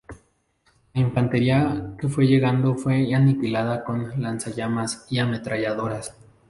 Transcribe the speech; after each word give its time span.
La 0.95 0.99
infantería 1.01 1.93
que 1.99 2.07
fue 2.07 2.25
llegando 2.25 2.73
fue 2.75 3.13
aniquilada 3.13 3.83
con 3.83 4.19
lanzallamas 4.19 5.05
y 5.11 5.19
ametralladoras. 5.19 6.17